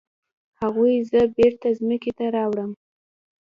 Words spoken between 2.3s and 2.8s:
راوړم.